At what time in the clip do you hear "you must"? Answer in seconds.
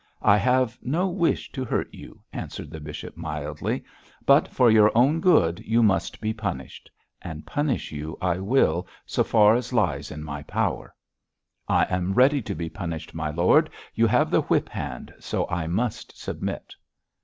5.59-6.19